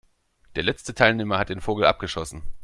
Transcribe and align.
Der 0.55 0.63
letzte 0.63 0.95
Teilnehmer 0.95 1.37
hat 1.37 1.51
dann 1.51 1.57
den 1.57 1.61
Vogel 1.61 1.85
abgeschossen. 1.85 2.41